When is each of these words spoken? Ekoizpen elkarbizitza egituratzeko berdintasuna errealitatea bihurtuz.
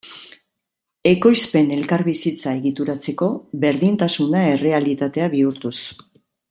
Ekoizpen 1.09 1.69
elkarbizitza 1.75 2.55
egituratzeko 2.61 3.29
berdintasuna 3.67 4.45
errealitatea 4.59 5.33
bihurtuz. 5.37 5.77